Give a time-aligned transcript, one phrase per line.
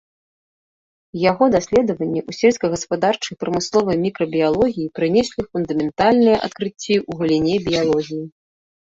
[1.31, 8.23] Яго даследаванні ў сельскагаспадарчай і прамысловай мікрабіялогіі прынеслі фундаментальныя адкрыцці ў галіне біялогіі.